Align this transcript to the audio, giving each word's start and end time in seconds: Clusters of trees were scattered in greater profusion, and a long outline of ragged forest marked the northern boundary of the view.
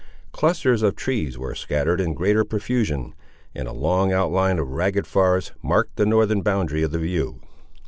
Clusters 0.31 0.81
of 0.81 0.95
trees 0.95 1.37
were 1.37 1.53
scattered 1.53 2.01
in 2.01 2.15
greater 2.15 2.43
profusion, 2.43 3.13
and 3.53 3.67
a 3.67 3.71
long 3.71 4.11
outline 4.11 4.57
of 4.57 4.67
ragged 4.71 5.05
forest 5.05 5.51
marked 5.61 5.95
the 5.95 6.07
northern 6.07 6.41
boundary 6.41 6.81
of 6.81 6.89
the 6.89 6.97
view. 6.97 7.39